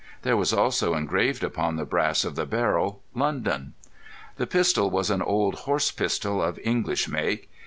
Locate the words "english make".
6.63-7.51